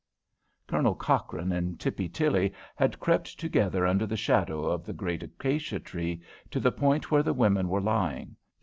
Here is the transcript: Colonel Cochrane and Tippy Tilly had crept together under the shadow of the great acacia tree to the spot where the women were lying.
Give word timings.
Colonel 0.65 0.95
Cochrane 0.95 1.51
and 1.51 1.79
Tippy 1.79 2.09
Tilly 2.09 2.53
had 2.75 2.99
crept 2.99 3.39
together 3.39 3.85
under 3.85 4.07
the 4.07 4.17
shadow 4.17 4.65
of 4.65 4.83
the 4.83 4.93
great 4.93 5.21
acacia 5.21 5.79
tree 5.79 6.23
to 6.49 6.59
the 6.59 6.71
spot 6.71 7.11
where 7.11 7.21
the 7.21 7.33
women 7.33 7.67
were 7.69 7.81
lying. 7.81 8.35